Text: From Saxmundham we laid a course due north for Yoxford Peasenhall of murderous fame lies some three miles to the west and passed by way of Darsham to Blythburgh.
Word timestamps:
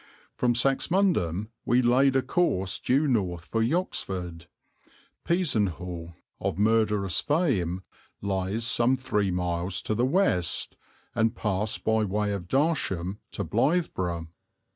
From 0.33 0.55
Saxmundham 0.55 1.49
we 1.63 1.83
laid 1.83 2.15
a 2.15 2.23
course 2.23 2.79
due 2.79 3.07
north 3.07 3.45
for 3.45 3.61
Yoxford 3.61 4.47
Peasenhall 5.23 6.15
of 6.39 6.57
murderous 6.57 7.19
fame 7.21 7.83
lies 8.19 8.65
some 8.65 8.97
three 8.97 9.29
miles 9.29 9.79
to 9.83 9.93
the 9.93 10.03
west 10.03 10.75
and 11.13 11.35
passed 11.35 11.83
by 11.83 12.03
way 12.03 12.31
of 12.31 12.47
Darsham 12.47 13.19
to 13.33 13.45
Blythburgh. 13.45 14.29